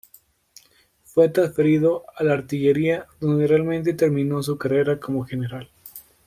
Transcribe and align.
Fue 1.03 1.29
transferido 1.29 2.05
a 2.15 2.23
la 2.23 2.33
artillería 2.33 3.05
donde 3.19 3.45
realmente 3.45 3.93
terminó 3.93 4.41
su 4.41 4.57
carrera 4.57 4.99
como 4.99 5.25
general. 5.25 5.69